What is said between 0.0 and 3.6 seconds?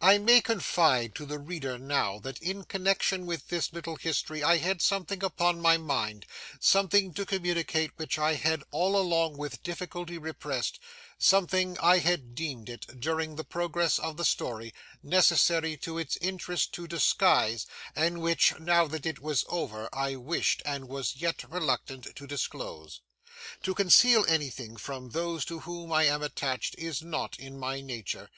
I may confide to the reader now, that in connection with